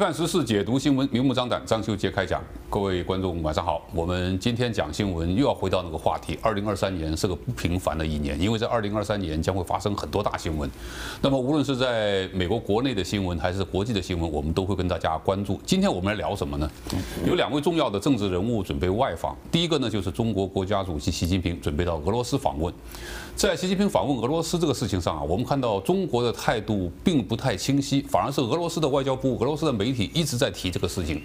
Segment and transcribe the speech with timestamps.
[0.00, 1.60] 看时事，解读新闻，明目张胆。
[1.66, 3.86] 张秀杰开讲，各位观众晚上好。
[3.92, 6.38] 我们今天讲新闻，又要回到那个话题。
[6.40, 10.70] 二零二三年是个不平凡的一年，因为在二零二三年将会发生很多大新闻。
[11.20, 15.60] 那么无论是在美国国内的新闻，还是国际的新闻，我们都会跟大家关注。
[15.66, 16.70] 今天我们来聊什么呢？
[17.26, 19.36] 有两位重要的政治人物准备外访。
[19.52, 22.72] 第一个呢，就是中国国家主席习近平准备到俄罗斯访问。
[23.40, 31.22] 在习近平访问俄罗斯这个事情上啊，我们看到中国的态度并不太清晰，反而是俄罗斯的外交部、俄罗斯的媒体一直在提这个事情。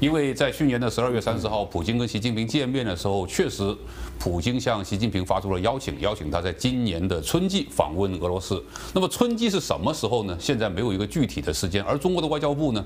[0.00, 3.72] 因为在去年的十二月三十号，普京跟习近平见面的时候，确实，
[4.18, 8.60] 普京向习近平发出了邀请，邀请他在今年的春季访问俄罗斯。
[8.92, 10.36] 那么春季是什么时候呢？
[10.40, 12.84] 现在没有一个具体的时间，而中国的外交部呢，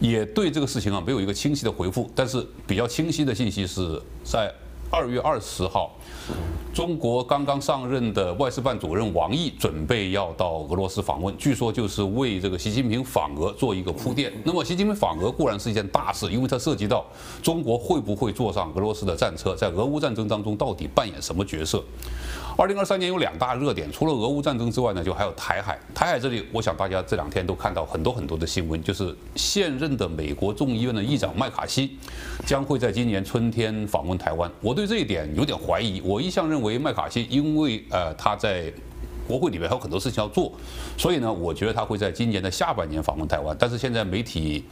[0.00, 2.10] 也对这个事情啊没有一个清晰的回复。
[2.14, 4.52] 但是比较清晰的信息是在
[4.90, 5.90] 二月二十号。
[6.72, 14.32] 中国刚刚上任的外事办主任王毅准备要到俄罗斯访问，据说就是为这个习近平访俄做一个铺垫。
[14.44, 17.04] 那么习近平访俄固然是一件大事，因为它涉及到
[17.42, 21.82] 中国会不会坐上俄罗斯的战车，在俄乌战争当中到底扮演什么角色。
[22.58, 25.78] 二零二三年有两大热点，除了俄乌战争之外呢，就还有台海。
[25.94, 31.96] 台海这里，我想大家这两天都看到很多很多的新闻，就是现任的美国众议院的议长麦卡锡
[32.44, 34.50] 将会在今年春天访问台湾。
[34.60, 38.72] 我对这一点有点怀疑，我一向认为麦卡锡因为呃他在。
[39.28, 40.50] 国会里面还有很多事情要做，
[40.96, 43.54] 所以呢，我觉得他会在今年的下半年访问台湾。
[43.60, 44.64] 但是现在媒体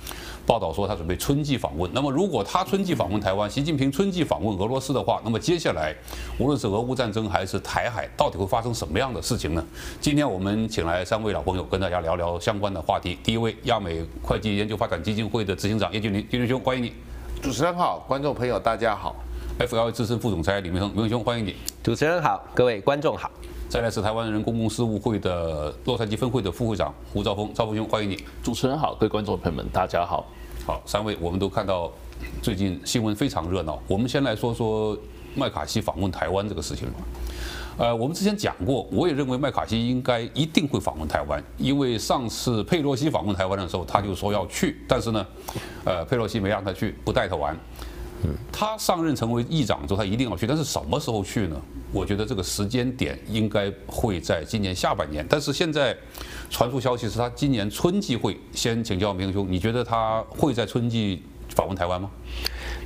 [0.47, 1.91] 报道说他准备春季访问。
[1.93, 5.95] 那么如果他春季访问台湾，习近平春季访问俄罗斯的话，那么接下来
[6.39, 9.62] 无论是俄乌战争还是台海，到底会发生什么样的事情呢？
[10.01, 13.19] 今天我们请来三位老朋友跟大家聊聊相关的话题。
[13.23, 16.93] 第一位，亚美会计研究发展基金会的执行长叶俊林，俊麟兄，欢迎你。
[17.43, 19.15] 主持人好，观众朋友大家好。
[19.59, 21.57] FLA 资深副总裁李明恒，明恒兄，欢迎你。
[21.83, 23.31] 主持人好，各位观众好。
[23.69, 28.16] 再来是台湾人公共事务会的洛杉矶分会的副会长胡兆峰，兆峰兄，欢迎你。
[28.41, 30.25] 主持人好，各位观众朋友们，大家好。
[30.65, 31.91] 好，三位我们都看到
[32.41, 33.82] 最近新闻非常热闹。
[33.88, 34.97] 我们先来说说
[35.34, 36.94] 麦卡锡访问台湾这个事情吧。
[37.78, 45.27] 呃，我们之前讲过，我也认为麦卡锡应该一定会访问台湾，因为上次佩洛西访问台湾的时候，他就说要去，但是呢，
[45.84, 47.54] 呃，佩洛西没让他去，不带他玩。
[48.53, 51.60] 他上任成为议长之后，他一定要去，但是什么时候去呢？
[51.93, 55.25] 我觉得这个时间点应该会在今年下半年。
[55.28, 55.97] 但是现在
[56.50, 58.37] 传出消息是他今年春季会。
[58.53, 61.22] 先请教明兄，你觉得他会在春季
[61.54, 62.10] 访问台湾吗？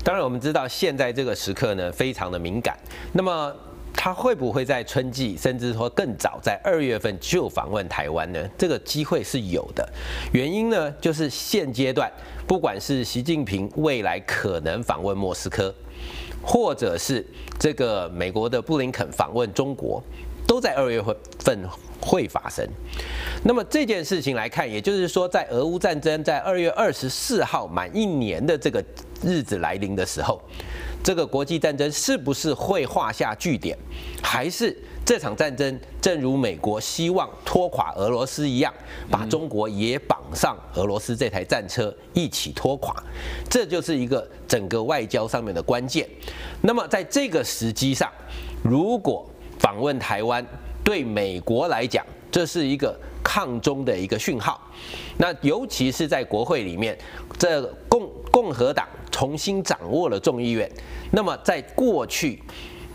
[0.04, 2.78] 当然，我们知道现在这个时刻呢，非常的敏感。
[3.12, 3.52] 那么
[3.92, 8.48] 他会不会在春季，甚至说更早，在二月份就访问台湾呢？
[8.56, 9.86] 这个机会是有的。
[10.32, 12.10] 原因呢，就是现阶段，
[12.46, 15.74] 不管是习近平未来可能访问莫斯科，
[16.42, 17.26] 或者是
[17.58, 20.02] 这个美国的布林肯访问中国，
[20.46, 21.02] 都在二月
[21.38, 21.62] 份
[22.00, 22.66] 会发生。
[23.44, 28.82] 那么这件事情来看，也就是说，在俄乌战争在二月二十四号满一年的这个
[29.22, 30.40] 日子来临的时候。
[31.02, 33.76] 这个国际战争是不是会画下句点，
[34.22, 38.72] 还是这场战争正如美国希望拖垮俄罗斯一样，
[39.10, 42.94] 把中国也绑上俄罗斯这台战车一起拖垮？
[43.48, 46.06] 这就是一个整个外交上面的关键。
[46.60, 48.12] 那么在这个时机上，
[48.62, 49.28] 如果
[49.58, 50.46] 访问台湾，
[50.84, 52.94] 对美国来讲，这是一个
[53.24, 54.60] 抗中的一个讯号。
[55.16, 56.96] 那尤其是在国会里面，
[57.38, 58.86] 这共共和党。
[59.20, 60.66] 重新掌握了众议院，
[61.10, 62.42] 那么在过去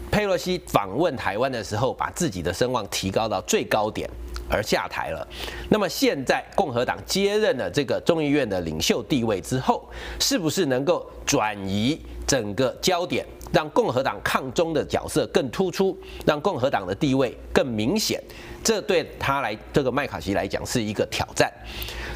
[0.09, 4.09] 佩洛西访问台湾的时候，把自己的声望提高到最高点
[4.50, 5.28] 而下台了。
[5.69, 9.88] 那么现在共和党接任了这个众议院的领袖地位之后，
[10.19, 18.19] 是不是能够转移整个焦点，让共和党抗中的角色更突出，让共和党的地位更明显？
[18.64, 21.53] 这对他来，这个麦卡锡来讲是一个挑战。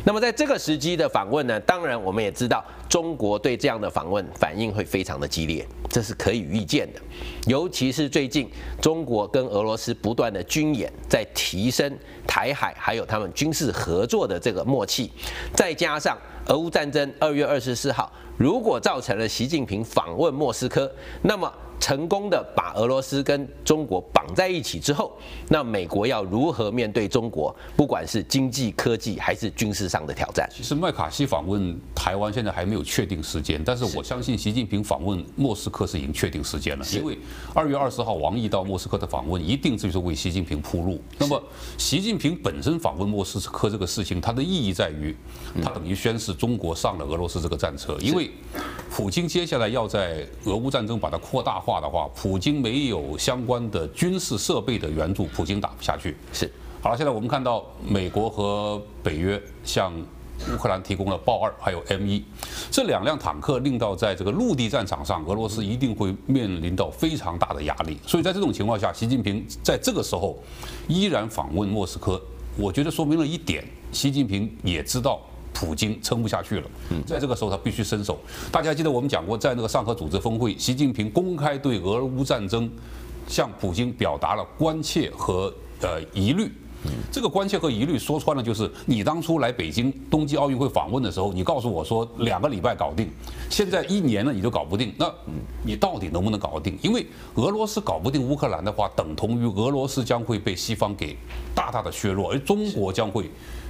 [0.06, 7.00] 那么在这个时机的访问呢，当然我们也知道，中国对这样的访问反应会非常的激烈，这是可以预见的。
[7.46, 8.50] 尤其是最近
[8.81, 15.12] 中国跟俄罗斯不断的军演，在提升台海还有他们军事合作的这个默契，
[15.54, 16.18] 再加上
[16.48, 20.92] 俄乌战争二月二十四号，如果造成了习近平访问莫斯科，
[21.22, 21.52] 那么。
[21.80, 25.18] 成功的把俄罗斯跟中国绑在一起之后，
[25.48, 27.56] 那美国要如何面对中国？
[27.76, 30.48] 不管是经济、科技还是军事上的挑战。
[30.54, 37.18] 其实麦卡锡访问台湾现在还没有确定时间，但是我相信习近平访问莫斯科是已经确定时间了，因为
[37.54, 41.02] 二月二十号王毅到莫斯科的访问一定就是为习近平铺路。
[41.18, 41.42] 那么
[41.78, 45.16] 习近平本身访问莫斯科这个事情，它的意义在于，
[45.64, 48.30] 它等于宣示中国上了俄罗斯这个战车，因为
[48.92, 51.69] 普京接下来要在俄乌战争把它扩大化。
[51.69, 56.18] 话的话，普京没有相关的军事设备的援助，普京打不下去。
[56.33, 56.51] 是，
[56.81, 59.94] 好了，现在我们看到美国和北约向
[60.51, 62.24] 乌克兰提供了豹二还有 M 一
[62.71, 68.00] 这两辆坦克，令到在这个陆地战场上，俄罗斯一定会面临到非常大的压力。
[68.07, 70.39] 所以在这种情况下，习近平在这个时候
[70.88, 72.19] 依然访问莫斯科，
[72.57, 75.21] 我觉得说明了一点，习近平也知道
[75.59, 76.69] 普京撑不下去了。
[77.06, 78.17] 在这个时候他必须伸手。
[78.50, 82.71] 大家记得我们讲过，在那个上合组织峰会，习近平公开对俄乌战争
[83.27, 86.50] 向普京表达了关切和呃疑虑。
[87.12, 93.10] 这个关切和疑虑说穿了就是，你当初来北京冬季奥运会访问的时候，你告诉我说两个礼拜搞定，
[93.50, 95.12] 现在一年了你都搞不定，那
[95.64, 96.78] 你到底能不能搞定？
[96.81, 97.06] 因为
[97.36, 101.18] 俄罗斯搞不定乌克兰的话，等同于俄罗斯将会被西方给
[101.54, 103.30] 大大的削弱，而中国将会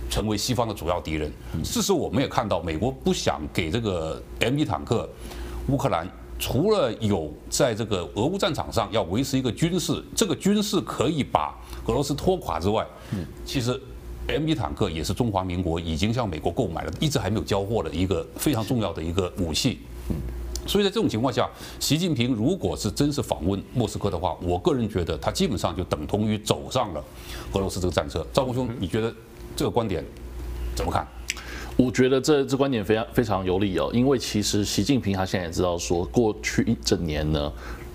[0.09, 1.31] 成为西方的主要敌人。
[1.63, 5.09] 事实我们也看到，美国不想给这个 M1 坦克
[5.69, 6.07] 乌克兰。
[6.39, 11.53] 除了有在这个俄乌战场上要维持一个军事，这个军事可以把
[11.85, 13.79] 俄罗斯拖垮之外，嗯其实
[14.27, 19.79] M1 坦克也是中华民国已经向美国购买了，一直还没有交货的一个非常重要的一个武器。
[20.65, 21.49] 所以在这种情况下，
[21.79, 27.03] 习近平如果是真是访问莫斯科的话，我个人觉得他基本上就等同于走上了
[27.53, 28.25] 俄罗斯这个战车。
[28.31, 29.13] 赵国兄，你觉得
[29.55, 30.05] 这个观点
[30.75, 31.07] 怎么看？
[31.79, 37.49] 我觉得这这观点非常非常有理哦，因为其实习近平他现在也知道说，过去一整年呢，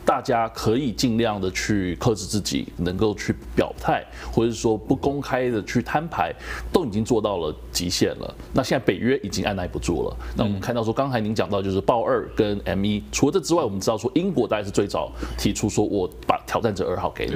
[0.06, 4.02] 大家可以尽量的去克制自己，能够去表态，
[4.32, 6.32] 或者是说不公开的去摊牌，
[6.72, 8.34] 都已经做到了极限了。
[8.54, 10.16] 那现在北约已经按捺不住了。
[10.34, 17.34] 那我们看到说，刚才您讲到就是豹二跟 M 一，除了这之外，我们知道说英国大概是最早提出说我把挑战者二号给你。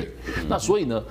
[0.49, 1.03] 那所以呢，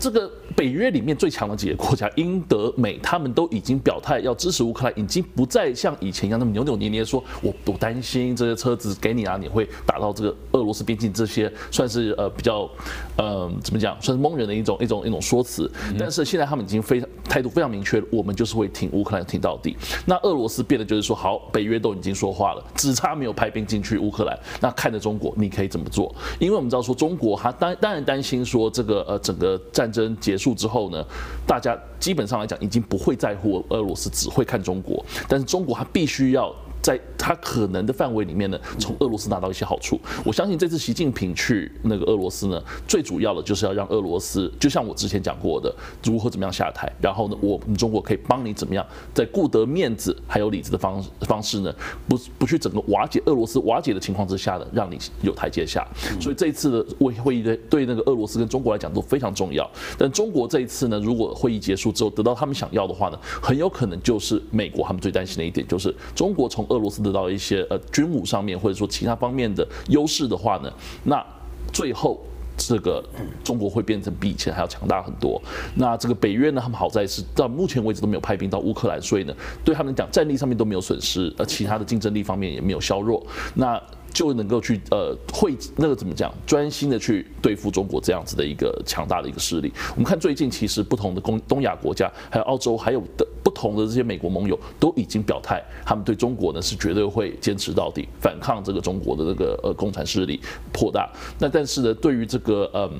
[0.00, 0.28] 这个。
[0.56, 12.68] 北约里面最强的几个国家，英、德、美，他们都已经表态要支持乌克兰，已经不再像以前一样那么扭扭捏捏说，我不担心这些车子给你啊，你会打到这个俄罗斯边境，这些算是呃比较
[13.16, 15.70] 呃怎么讲，算是蒙人的一种一种一种说辞。
[15.98, 19.74] 但是现在他们已经非常态度非常明确，我们就是会挺乌克兰挺到底。
[20.04, 26.14] 那俄罗斯变得就是说，好，北约都已经说话了，只差没有派兵进去乌克兰，那看着中国你可以怎么做？
[26.38, 30.54] 因为我们知道说中国他当当然担心说这个呃整个战争结束。
[30.54, 31.04] 之后呢，
[31.46, 35.04] 大家基本上来讲已经不会在乎俄罗斯，只会看中国。
[35.28, 36.54] 但是中国它必须要。
[36.82, 40.00] 在他可能的范围里面呢，从俄罗斯拿到一些好处。
[40.24, 51.74] 我相信这次习近平去那个俄罗斯呢，最主要的就是要让俄罗斯，就像我之前讲过的，如何怎么样下台，然后呢，我们中国可以帮你怎么样，在顾得面子还有里子的方方式呢，
[52.08, 55.86] 不不去整个瓦解俄罗斯瓦解的情况之下呢，让你有台阶下。
[56.20, 59.68] 所以这一次的会会议的对那个俄罗斯跟中国来讲都非常重要。
[59.98, 70.72] 但中国这一次呢，如果会议结束之后得到他们想要的话呢，很有可能就是美国他们最担心的一点，就是中国从俄罗斯得到一些呃军武上面或者说其他方面的优势的话呢，
[71.04, 71.24] 那
[71.72, 72.20] 最后
[72.56, 73.02] 这个
[73.42, 75.40] 中国会变成比以前还要强大很多。
[75.76, 79.34] 那这个北约呢，他们好在是到目前为止都没有派兵到乌克兰，所以呢，
[79.64, 83.24] 对他们讲战力上面都没有损失，而其他的竞争力方面也没有削弱。
[83.54, 83.80] 那
[84.12, 89.72] 就能够去呃会那个怎么讲，专心的去对付中国这样子的一个强大的一个势力。
[89.90, 100.40] 我们看最近其实不同的东东亚国家，还有澳洲，还有的不同的这些美国盟友都已经表态，他们对中国呢是绝对会坚持到底，反抗这个中国的这个呃共产势力
[100.72, 101.10] 扩大。
[101.38, 102.90] 那但是呢，对于这个嗯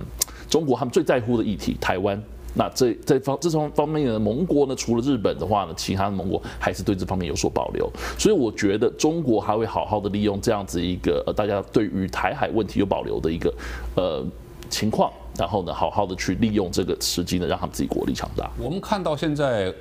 [0.48, 2.22] 中国他们最在乎的议题，台湾。
[2.54, 7.88] 那这这方这方方面的盟国呢，除了日本的话呢，其他的盟国还是对这方面有所保留。
[8.18, 13.54] 所以我觉得中国还会好好的利用这样子一个呃大家对于台海问题有保留的一个
[13.94, 14.26] 呃
[14.68, 18.50] 情况，然后呢，好好的去利用这个时机呢，让他们自己国力强大。
[18.58, 19.72] 我们看到现在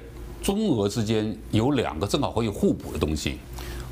[0.42, 3.40] 中俄之间有两个正好可以互补的东西。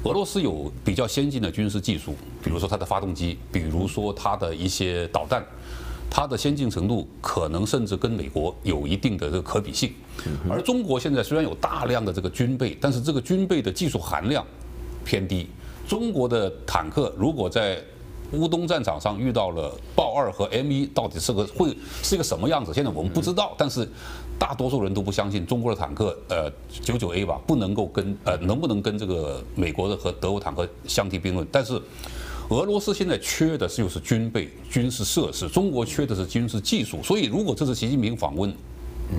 [0.03, 5.43] 俄罗斯有比较先进的军事技术，比如说它的发动机，比如说它的一些导弹。
[6.09, 9.93] 它的先进程度可能甚至跟美国有一定的这个可比性，
[10.49, 14.43] 而中国现在虽然有大量的这个军备，但是这个军备的技术含量
[15.05, 15.47] 偏低。
[15.87, 17.79] 中国的坦克如果在
[18.31, 22.73] 乌东战场上遇到了豹二和 M 一，到底是个会是一个什么样子？
[22.73, 23.87] 现在我们不知道，但是
[24.39, 31.47] 大多数人都不相信中国的坦克，呃，九九 A 吧，不能够跟呃能不能跟这个美国的和德国坦克相提并论？
[31.51, 31.79] 但是。
[32.49, 37.03] 俄罗斯现在缺的就是军备、军事设施，中国缺的是军事技术。
[37.03, 38.53] 所以，如果这次习近平访问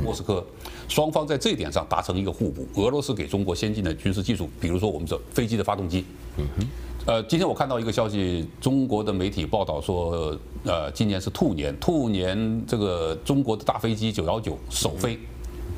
[0.02, 0.42] 莫斯科，
[0.88, 6.04] 双方在这一点上达成一个互补，俄罗斯给中国先进的军事技术，比如说我们这飞机的发动机。
[6.38, 6.66] 嗯哼。
[7.06, 15.18] 呃，今天我看到一个消息，中国的媒体报道说，呃，今年是兔年，兔年这个中国的大飞机九幺九首飞。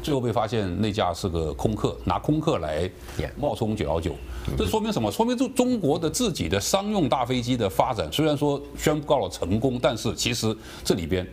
[0.02, 2.90] 最后被发现那架是个空客，拿空客来
[3.36, 4.14] 冒充九幺九，
[4.56, 5.10] 这说明什么？
[5.10, 11.26] 说明就中国的自己的商用大飞机的发展，虽然说宣告了成功，但是其实这里边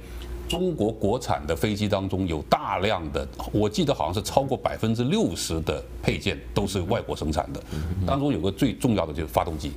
[0.47, 7.61] 中国国产的飞机当中有大量的，我记得好像是超过百分之六十的配件都是外国生产的，
[8.05, 9.71] 当中有个最重要的就是发动机，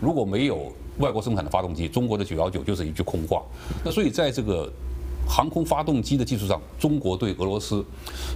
[0.00, 3.42] 如果没有外国生产的发动机，中国的九幺九就是一句空话。
[3.84, 4.72] 那所以在这个
[5.28, 7.84] 航空发动机的技术上，中国对俄罗斯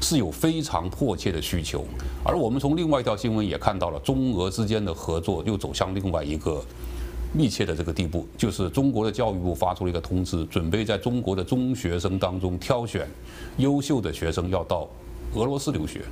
[0.00, 1.84] 是有非常迫切的需求。
[2.24, 6.62] 而我们从另外一条新闻也看到了，中俄之间的合作又走向另外一个。
[7.30, 13.06] 密切的这个地步，就是中国的教育部发出了一个通知，准备在中国的中学生当中挑选
[13.58, 14.88] 优秀的学生要到
[15.34, 16.02] 俄罗斯留学，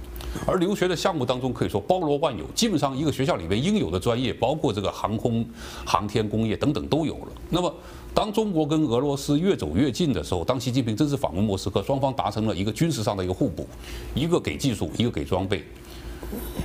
[0.46, 5.44] 而留学的项目当中可以说包罗万有，基本上一个学校里面应有的专业，包括这个航空、
[5.85, 7.28] 航天工业等等都有了。
[7.50, 7.75] 那么，
[8.14, 13.66] 当中国跟俄罗斯越走越近的时候，当习近平正式访问莫斯科，双方达成了一个军事上的一个互补，
[14.14, 15.64] 一个给技术，一个给装备。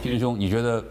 [0.03, 0.83] 金兄，你觉得？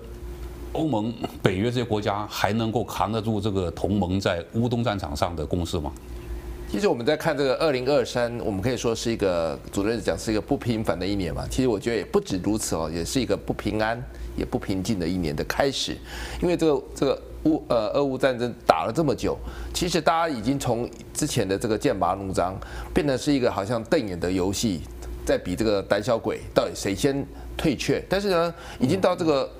[0.72, 1.12] 欧盟、
[1.42, 5.90] 北约这些国家还能够扛得住这个同盟在乌东战场上的攻势吗？
[6.70, 11.44] 其实我们在看这个二零二三，我们可以说是一个，主任讲是一个不平凡的一年嘛。
[11.50, 14.00] 其实我觉得也不止如此哦，也是一个不平安、
[14.36, 15.96] 也不平静的一年的开始。
[16.40, 19.36] 因为这个这个乌呃俄乌战争打了这么久，
[19.74, 22.56] 其实大家已经从之前的这个剑拔弩张，
[22.94, 24.82] 变成是一个好像瞪眼的游戏，
[25.26, 28.00] 在比这个胆小鬼到底谁先退却。
[28.08, 29.50] 但是呢，已经到这个。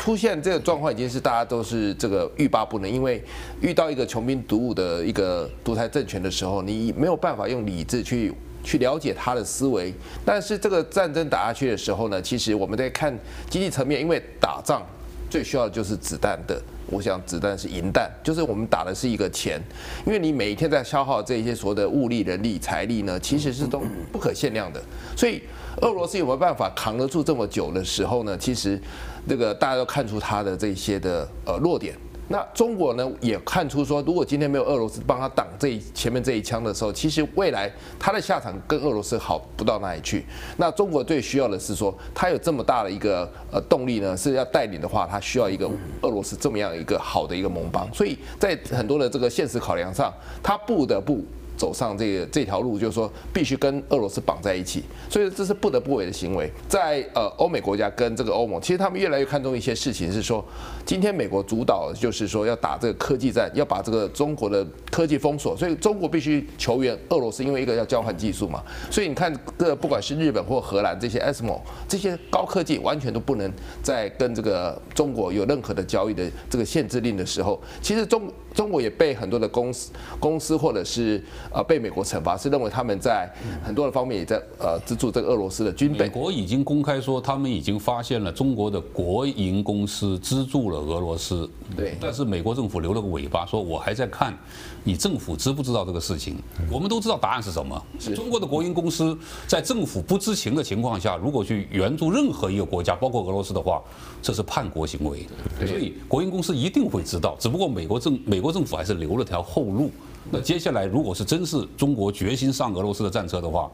[0.00, 3.22] 出现这个状况已经是大家都是这个欲罢不能，因为
[3.60, 8.32] 遇到一个穷兵黩武的一个独裁政权的时候，你没有办法用理智去
[8.64, 9.92] 去了解他的思维。
[10.24, 13.14] 但是这个战争打下去的时候呢，其实我们在看
[13.50, 14.82] 经济层面，因为打仗
[15.28, 16.58] 最需要的就是子弹的，
[16.90, 19.60] 我想子弹是银弹，就是我们打的是一个钱，
[20.04, 23.82] 因为你每一天在消耗这些所谓的物力、人力、财力呢，其实是都
[24.12, 24.82] 不可限量的，
[25.16, 25.40] 所以。
[25.82, 28.36] 俄罗斯有没有办法扛得住这么久的时候呢？
[28.36, 28.78] 其实，
[29.26, 31.94] 这个大家都看出它的这些的呃弱点。
[32.32, 37.68] 那中国呢也看出说，如果今天没有俄罗斯帮他挡这一前面这一枪的时候，其实未来
[37.98, 40.24] 他的下场跟俄罗斯好不到哪里去。
[40.56, 45.68] 那中国最需要的是说，他有这么大的一个呃动力呢，是要带领的话，他需要一个
[46.02, 47.92] 俄罗斯这么样一个好的一个盟邦。
[47.92, 51.24] 所以在很多的这个现实考量上，他不得不。
[51.60, 56.50] 走上这个这条路，就是说必须跟俄罗斯绑在一起，所以这是不得不为的行为。
[56.66, 60.42] 在呃欧美国家跟这个欧盟，其实他们越来越看重一些事情，是说
[60.86, 68.62] 今天美国主导，就是说要打这个科技战，要把这个中国的科技封锁，所以中国必须求援俄罗斯，因为一个要交换技术嘛。
[68.90, 73.52] 所以你看，这不管是日本或荷兰这些 ASML 这些高科技，完全都不能
[73.82, 78.22] 在跟这个中国有任何的交易的这个限制令的时候，其实中
[78.54, 81.22] 中国也被很多的公司公司或者是。
[81.52, 83.28] 呃，被美国惩罚是认为他们在
[83.64, 85.98] 很多的方面也在呃资助这个俄罗斯的军备。
[85.98, 91.48] 美国已经公开说，他们已经发现了中国的国营公司资助了俄罗斯。
[91.76, 91.96] 对。
[92.00, 94.36] 但是美国政府留了个尾巴，说我还在看
[94.84, 96.36] 你政府知不知道这个事情。
[96.70, 97.80] 我们都知道答案是什么。
[97.98, 99.16] 是中国的国营公司
[99.46, 103.82] 在政府不知情的情况下，如果去援助任何一个国家，包括俄罗斯的话，
[104.22, 105.26] 这是叛国行为。
[105.66, 109.90] 所以国营公司一定会知道，只不过美国政美美国政府还是留了条后路。
[110.30, 113.70] 那接下来，如果是真是中国决心上俄罗斯的战车的话，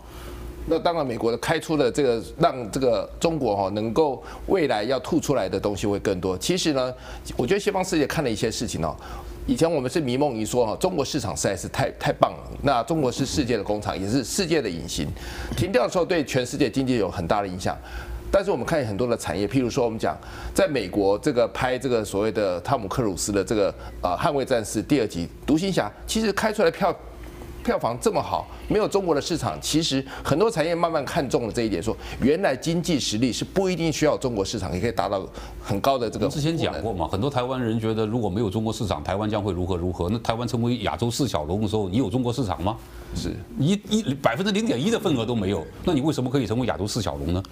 [0.66, 6.36] 那当然美国的开出的这个让这个中国哈能够未来要吐出来的东西会更多。
[6.36, 6.92] 其实呢，
[7.36, 8.92] 我觉得西方世界看了一些事情哦，
[9.46, 15.06] 以前我们是迷梦于说哈中国市场实在是太太棒了，那中国是世界的工厂，也是世界的隐形，
[15.56, 17.78] 停掉的时候对全世界经济有很大的影响。
[18.30, 20.16] 但是我们看很多的产业，譬如说我们讲，
[20.54, 26.94] 在美国这个拍这个所谓的汤姆克鲁斯的这个呃捍卫战士第二集独行侠，其实开出来票
[27.62, 28.46] 票房这么好。
[28.68, 35.24] 没有中国的市场，其实很多产业慢慢看中了这一点，说原来经济实力是不一定需要中国市场也可以达到
[35.62, 36.26] 很高的这个。
[36.26, 40.08] 之前讲过嘛，很多台湾人觉得如果没有中国市场，台湾将会如何如何？
[40.10, 42.76] 那台湾成为亚洲四小龙的时候，你有中国市场吗？
[43.14, 47.42] 是一一百分之零点一的份额都没有，那你为什么可以成为亚洲四小龙呢？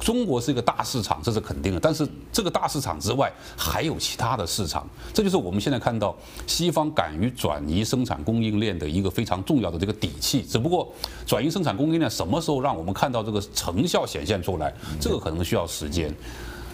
[0.00, 1.78] 中国是一个大市场，这是肯定的。
[1.78, 6.16] 但是这个大市场之外，还有其他的市场，这就是我们现在看到
[6.46, 10.42] 西方敢于转移生产供应链的一个非常重要的这个底气。
[10.42, 10.92] 只不过，
[11.26, 14.72] 转移生产供应链什么时候让我们看到这个成效显现出来？
[15.00, 16.12] 这个可能需要时间。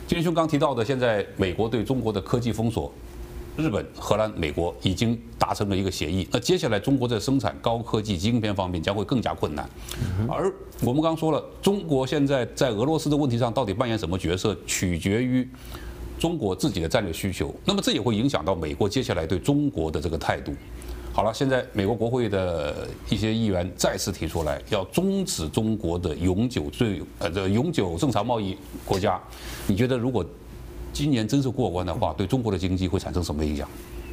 [0.07, 2.91] 金兄刚提到的，现在美国对中国的科技封锁，
[3.59, 6.27] 日本、荷兰、美国已经达成了一个协议。
[6.31, 9.69] 那接下来中国在生产高科技晶片方面将会更加困难。
[10.29, 10.51] 而
[10.81, 15.47] 我们刚说了，中国现在在俄罗斯的问题上到底扮演什么角色，取决于
[16.21, 17.53] 中国自己的战略需求。
[17.65, 20.55] 那么这也会影响到美国接下来对中国的这个态度。
[21.13, 29.21] 好了，现在美国国会的一些议员再次提出来，要终止中国的永久最呃的永久正常贸易国家。
[29.67, 30.25] 你觉得如果
[30.93, 33.69] 今年真是过关的话，对中国的经济会产生什么影响？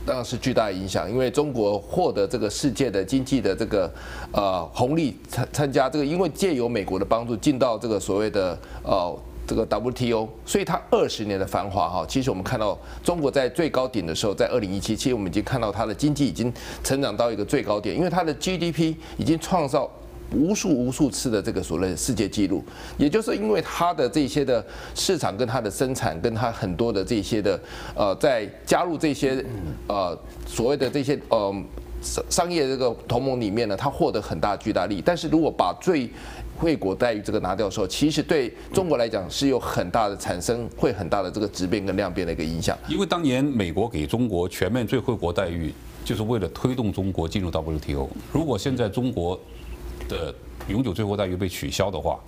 [0.06, 3.92] 当然是巨大影响，因为中国获得这个世界的经济的这个
[4.32, 9.18] 呃红利参参加这个，因为借由美国的帮助进到这个所谓的呃
[9.48, 16.54] 这个 WTO，所以它二十年的繁华哈，其实我们看到中国在最高点的时候，在二零一七，其实我们已经看到它的经济已经
[16.84, 19.90] 成长到一个最高点，因为它的 GDP 已经创造。
[20.32, 22.64] 无数无数次的这个所谓世界纪录，
[22.98, 27.60] 也就是因为它的这些的市场跟它的生产，跟它很多的这些的
[27.96, 29.44] 呃，在加入这些
[29.88, 31.54] 呃所谓的这些呃
[32.02, 35.02] 商商业这个同盟里面呢，它获得很大巨大利。
[35.04, 36.10] 但是如果把最
[36.58, 42.78] 惠国待遇这个拿掉的时候，其实对中国来讲是有很大的产生，会很大的这个质变跟量变的一个影响。
[42.88, 48.08] 因为当年美国给中国全面最惠国待遇，就是为了推动中国进入 WTO。
[48.32, 49.38] 如果现在中国
[50.08, 50.34] 的
[50.68, 52.20] 永久最惠待遇被取消的话，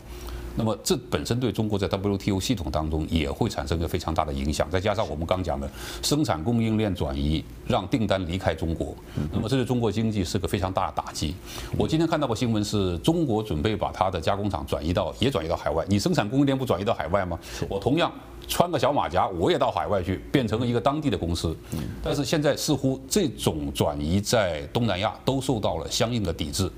[0.55, 4.67] 那么这本身对中国在 WTO 系统当中也会产生一个非常大的影响。
[4.71, 5.69] 再加上我们刚讲的
[6.01, 8.95] 生产供应链转移，让订单离开中国，
[9.31, 11.35] 那么这对中国经济是个非常大的打击。
[11.77, 15.85] 我今天看到个新闻是，中国准备把它的加工厂转移到也转移到海外。
[15.87, 17.39] 你生产供应链不转移到海外吗？
[17.69, 18.11] 我同样
[18.47, 21.55] 穿个小马甲，我也到海外去，变成了一个当地的公司。
[22.01, 26.71] 但是现在似乎这种转移在东南亚都受到了相应的抵制。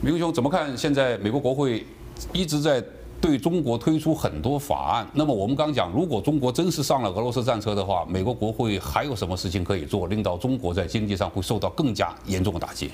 [0.00, 0.78] 明兄怎么看？
[0.78, 1.84] 现在美国国会
[2.32, 2.82] 一直在
[3.20, 5.06] 对中国推出很多法案。
[5.12, 12.92] 那么我们刚讲，如果中国真是上了俄罗斯战车的话，美国国会还有什么事情可以做，令到中国在经济上会受到更加严重的打击？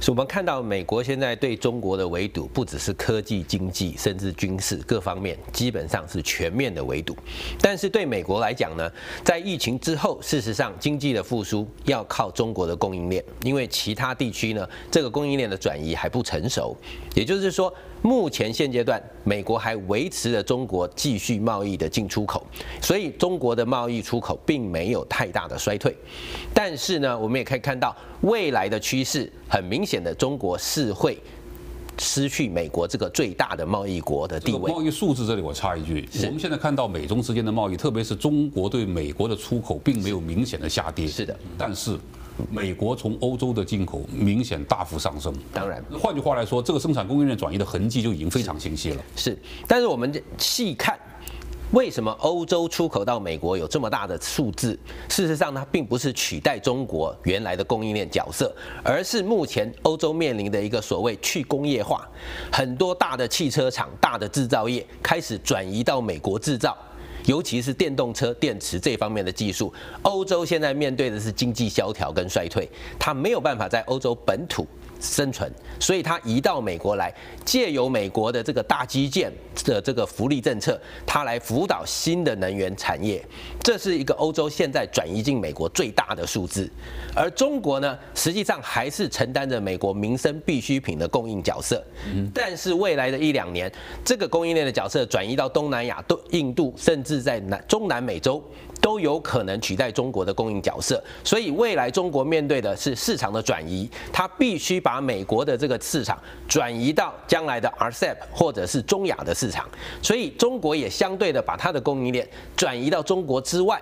[0.00, 7.16] 是我们看到美国现在对中国的围堵，不只是科技、经济，甚至军事各方面，基本上是全面的围堵。
[7.60, 8.90] 但是对美国来讲呢，
[9.24, 16.76] 在疫情之后，事实上经济的复苏要靠中国的供应链，因为其他地区呢，这个供应链的转移还不成熟。
[17.14, 17.72] 也就是说，
[18.02, 22.44] 目前现阶段，美国还维持着中国继续贸易的进出口，
[22.82, 25.96] 所以中国的贸易出口并没有太大的衰退。
[26.52, 31.18] 但是呢，我们也可以看到未来的趋势，很明显的，中国是会
[31.98, 34.72] 失去美国这个最大的贸易国的地位。
[34.72, 41.06] 贸易数字这里我插一句，我们现在看到美中之间的贸易，特别是中国对美国的出口，并没有明显的下跌。
[41.06, 41.98] 是的，但是。
[42.50, 49.00] 美国从欧洲的进口明显大幅上升，当然，换句话来说，这个生产供应链转移的痕迹就已经非常清晰了。
[49.14, 50.98] 是，但是我们细看，
[51.72, 54.78] 为什么欧洲出口到美国有这么大的数字？
[55.08, 62.08] 事实上，它并不是取代中国原来的供应链角色，而是目前欧洲面临的一个所谓去工业化，
[62.52, 66.76] 很多大的汽车厂、大的制造业开始转移到美国制造。
[67.26, 69.72] 尤其是电动车电池这方面的技术，
[70.02, 74.66] 欧洲现在面对的是经济萧条跟衰退，它没有办法在欧洲本土
[75.00, 77.12] 生存，所以他移到美国来，
[77.44, 79.32] 借由美国的这个大基建
[79.64, 83.24] 的这个福利政策，他来辅导新的能源产业，
[83.62, 86.70] 这是一个欧洲现在转移进美国最大的数字。
[87.14, 91.84] 而中国呢，实际上还是承担着美国民生必需品的供应角色，
[92.32, 93.70] 但是未来的一两年，
[94.04, 98.42] 这个供应链的角色转移到东南亚、都印度，甚至在南中南美洲。
[98.84, 109.66] 都有可能取代中国的供应角色，所以未来中国面对的是市场的转移，它必须把美国的这个市场转移到将来的 RCEP 或者是中亚的市场，
[110.02, 113.80] 所以中国也相对的把它的供应链转移到中国之外。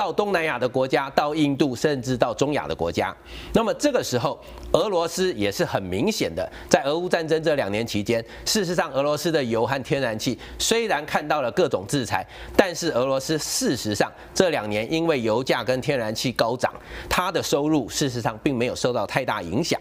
[0.00, 3.14] 到东南亚的国家，到印度，甚至到中亚的国家。
[3.52, 4.40] 那么这个时候，
[4.72, 16.72] 俄罗斯也是很明显的，在俄乌战争这两年期间，事实上，俄罗斯的油和天然气虽然看到了各种制裁，但是俄罗斯事实上这两年因为油价跟天然气高涨，
[17.06, 19.78] 它的收入事实上并没有受到太大影响。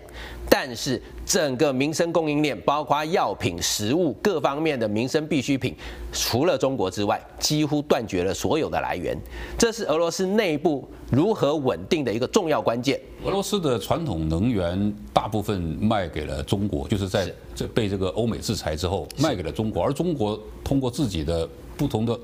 [0.49, 5.75] 但是整个民生供应链，包括药品、食物各方面的民生必需品，
[6.11, 9.15] 除了中国之外，几乎断绝了所有的来源。
[9.57, 12.99] 这是俄罗斯内部如何稳定的一个重要关键。
[13.23, 22.19] 俄罗斯的传统能源大部分卖给了中国，就是在这被这个欧美制裁之后卖给了中国，而中国通过自己的不同的。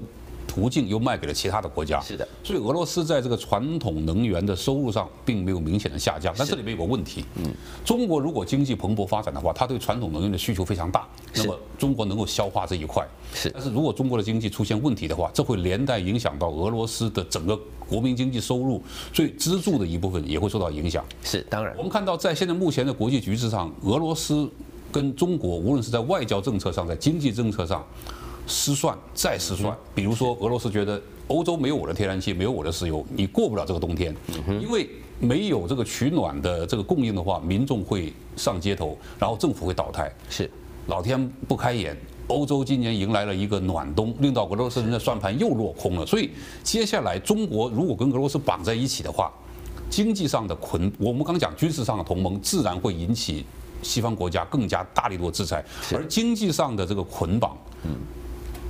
[0.55, 24.49] 途径又卖给了其他的国家，是的，所以俄罗斯在这个传统能源的收入上并没有明显的下降，但这里面有个问题，嗯，中国如果经济蓬勃发展的话，它对传统能源的需求非常大，那么中国能够消化这一块，是，但是如果中国的经济出现问题的话，这会连带影响到俄罗斯的整个国民经济收入最支柱的一部分也会受到影响，是，当然，我们看到在现在目前的国际局势上，俄罗斯
[24.89, 27.85] 跟中国无论是在外交政策上，在经济政策上。
[28.47, 34.15] 失算再失算，比如说俄罗斯觉得欧洲没有我的天然气，没有我的石油，你过不了这个冬天，
[34.61, 34.87] 因为
[35.19, 40.11] 没有这个取暖的这个供应的话，民众会上街头，然后政府会倒台。
[40.29, 40.49] 是，
[40.87, 46.05] 老天不开眼，欧洲今年迎来了一个暖冬，令到俄罗斯人的算盘又落空了。
[46.05, 46.29] 所以
[46.63, 49.31] 接下来中国如果跟俄罗斯绑在一起的话，
[49.89, 53.43] 经济上的捆，我们刚讲军事上的同盟，自然会引起
[53.81, 57.91] 西方国家更加大力度的制裁，而经济上的这个捆绑，嗯。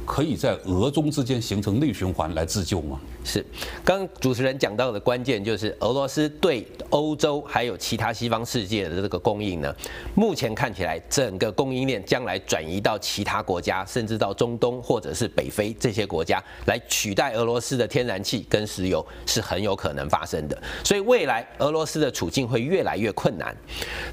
[0.05, 2.99] 可以在俄中之间形成内循环来自救吗？
[3.23, 3.43] 是，
[3.83, 9.75] 刚主持人讲到的关键就是俄罗斯对欧洲还有其他西方世界的这个供应呢，
[10.13, 20.61] 目前看起来整个供应链将来转移到其他国家，甚至到中东或者是北非这些国家来取代俄罗斯的天然气跟石油是很有可能发生的。
[20.83, 23.55] 所以未来俄罗斯的处境会越来越困难。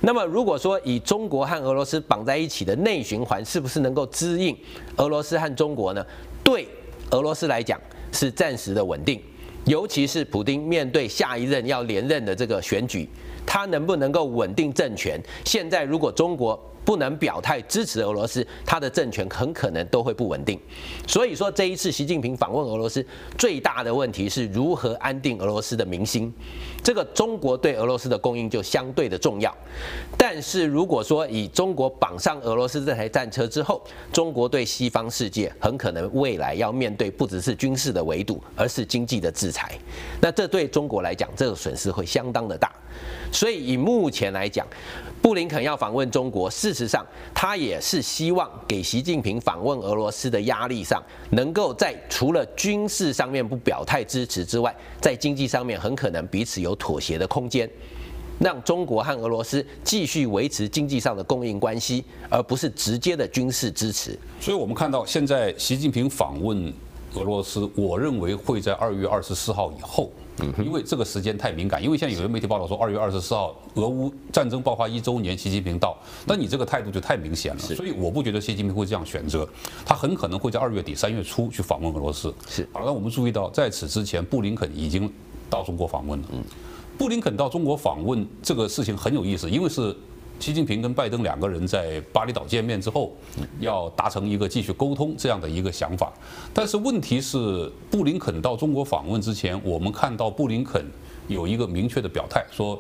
[0.01, 4.57] 那么如果说以中国和俄罗斯绑在一起的内循环是不是能够支应
[4.97, 5.82] 俄罗斯和中国？
[5.83, 6.07] 国呢，
[6.45, 6.69] 对
[7.11, 7.81] 俄罗斯来讲
[8.13, 9.21] 是暂时的稳定，
[9.65, 13.09] 尤其是普京面对下一任要连任的这个选举，
[13.45, 15.21] 他能不能够稳定政权？
[15.45, 20.59] 现在如果中国不能表态支持俄罗斯，他的政权很可能都会不稳定。
[21.07, 23.05] 所以说这一次习近平访问俄罗斯，
[23.39, 26.33] 最大的问题是如何安定俄罗斯的民心。
[26.83, 29.55] 这个中国对俄罗斯的供应就相对的重要。
[30.19, 39.79] 但是如果说以中国绑上俄罗斯这台战车之后，中国对西方世界很可能未来要面对不只是军事的围堵，而是经济的制裁。
[40.21, 42.73] 那这对中国来讲，这个损失会相当的大。
[43.33, 44.67] 所以以目前来讲，
[45.23, 57.69] 布林肯要访问中国，事实上他也是希望给习近平访问俄罗斯的压力上，能够在除了军事上面不表态支持之外，在经济上面很可能彼此有妥协的空间，
[58.41, 64.19] 让中国和俄罗斯继续维持经济上的供应关系，而不是直接的军事支持。
[64.41, 66.73] 所以我们看到现在习近平访问
[67.15, 70.11] 俄罗斯，我认为会在二月二十四号以后。
[70.39, 79.47] 嗯，因为这个时间太敏感，因为现在有些媒体报道说二月二十四号俄乌战争爆发一周年，习近平到，那你这个态度就太明显了，所以我不觉得习近平会这样选择，
[79.85, 82.35] 他很可能会在二月底三月初去访问俄罗斯。
[82.49, 85.13] 是，好了，那我们注意到在此之前，布林肯已经
[85.51, 86.27] 到中国访问了。
[86.33, 86.43] 嗯，
[86.97, 89.95] 布林肯到中国访问这个事情很有意思，因为是。
[90.43, 93.13] 习近平跟拜登两个人在巴厘岛见面之后，
[93.61, 96.13] 要达成一个继续沟通这样的一个想法。
[96.53, 100.85] 但是问题是，布林肯到中国访问之前，我们看到布林肯
[101.29, 102.77] 有一个明确的表态，说。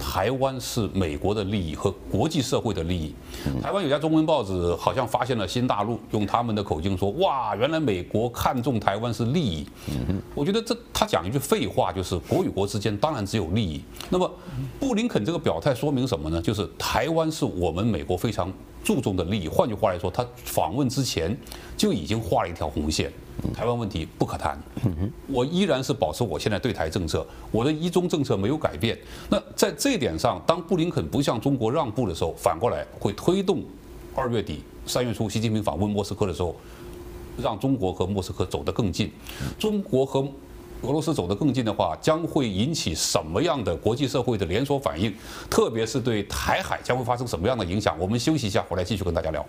[0.00, 3.14] 台湾是美国的利益和国际社会的利益。
[3.62, 9.66] 台湾有家中文报纸好像发现了新大陆，用他们的口径说：“哇，原来美国看重台湾是利益。”
[10.34, 13.82] 我觉得这他讲一句废话，就是国与国之间当然只有利益。
[14.08, 14.30] 那么
[14.80, 16.40] 布林肯这个表态说明什么呢？
[16.40, 18.50] 就是台湾是我们美国非常
[18.82, 19.48] 注重的利益。
[19.48, 21.36] 换句话来说，他访问之前
[21.76, 23.12] 就已经画了一条红线。
[23.54, 24.60] 台湾问题不可谈，
[25.26, 28.98] 我依然是保持我现在对台政策，我的一中政策没有改变。
[29.30, 33.62] 那在这点上，当布林肯不向中国让步的时候，反过来会推动
[34.14, 36.54] 二月底三月初习近平访问莫斯科的时候，
[37.40, 39.10] 让中国和莫斯科走得更近。
[39.58, 40.28] 中国和
[40.82, 45.14] 俄罗斯走得更近的话，将会引起什么样的国际社会的连锁反应？
[45.50, 47.94] 特别是对台海将会发生什么样的影响？
[47.98, 49.44] 我们休息一下，回来继续跟大家聊。